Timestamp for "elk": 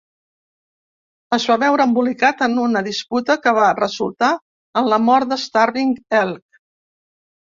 6.21-6.61